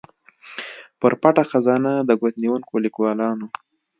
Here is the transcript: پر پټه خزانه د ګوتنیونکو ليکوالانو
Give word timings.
پر 0.99 1.13
پټه 1.21 1.43
خزانه 1.51 1.91
د 2.03 2.09
ګوتنیونکو 2.21 2.73
ليکوالانو 2.85 3.47